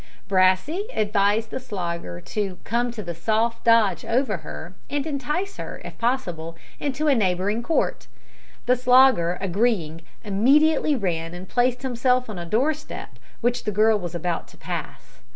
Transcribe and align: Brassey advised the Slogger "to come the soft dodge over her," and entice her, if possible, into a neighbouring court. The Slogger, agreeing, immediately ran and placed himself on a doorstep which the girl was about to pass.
Brassey 0.27 0.87
advised 0.95 1.51
the 1.51 1.59
Slogger 1.59 2.19
"to 2.19 2.57
come 2.63 2.89
the 2.89 3.13
soft 3.13 3.63
dodge 3.63 4.03
over 4.03 4.37
her," 4.37 4.73
and 4.89 5.05
entice 5.05 5.57
her, 5.57 5.79
if 5.85 5.99
possible, 5.99 6.57
into 6.79 7.07
a 7.07 7.13
neighbouring 7.13 7.61
court. 7.61 8.07
The 8.65 8.75
Slogger, 8.75 9.37
agreeing, 9.39 10.01
immediately 10.23 10.95
ran 10.95 11.35
and 11.35 11.47
placed 11.47 11.83
himself 11.83 12.31
on 12.31 12.39
a 12.39 12.47
doorstep 12.47 13.19
which 13.41 13.63
the 13.63 13.71
girl 13.71 13.99
was 13.99 14.15
about 14.15 14.47
to 14.47 14.57
pass. 14.57 15.19